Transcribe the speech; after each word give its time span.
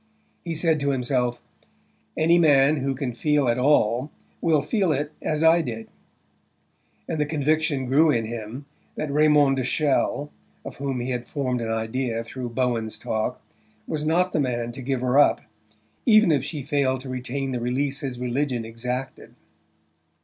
He 0.43 0.55
said 0.55 0.79
to 0.79 0.89
himself: 0.89 1.39
"Any 2.17 2.39
man 2.39 2.77
who 2.77 2.95
can 2.95 3.13
feel 3.13 3.47
at 3.47 3.59
all 3.59 4.09
will 4.41 4.63
feel 4.63 4.91
it 4.91 5.11
as 5.21 5.43
I 5.43 5.61
did"; 5.61 5.89
and 7.07 7.21
the 7.21 7.25
conviction 7.27 7.85
grew 7.85 8.09
in 8.09 8.25
him 8.25 8.65
that 8.95 9.13
Raymond 9.13 9.57
de 9.57 9.63
Chelles, 9.63 10.29
of 10.65 10.77
whom 10.77 11.01
he 11.01 11.11
had 11.11 11.27
formed 11.27 11.61
an 11.61 11.69
idea 11.69 12.23
through 12.23 12.49
Bowen's 12.49 12.97
talk, 12.97 13.43
was 13.85 14.03
not 14.03 14.31
the 14.31 14.39
man 14.39 14.71
to 14.71 14.81
give 14.81 15.01
her 15.01 15.19
up, 15.19 15.39
even 16.07 16.31
if 16.31 16.43
she 16.43 16.63
failed 16.63 17.01
to 17.01 17.13
obtain 17.13 17.51
the 17.51 17.59
release 17.59 17.99
his 17.99 18.17
religion 18.17 18.65
exacted. 18.65 19.35